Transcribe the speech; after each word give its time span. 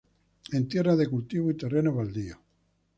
En 0.51 0.67
tierras 0.67 0.97
de 0.97 1.05
cultivo 1.07 1.51
y 1.51 1.53
terrenos 1.53 1.93
baldíos. 1.95 2.39